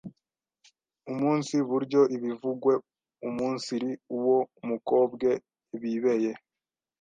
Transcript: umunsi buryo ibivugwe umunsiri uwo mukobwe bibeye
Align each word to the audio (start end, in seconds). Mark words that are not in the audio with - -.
umunsi 1.11 1.55
buryo 1.69 2.01
ibivugwe 2.15 2.73
umunsiri 3.27 3.89
uwo 4.15 4.37
mukobwe 4.67 5.29
bibeye 5.81 6.31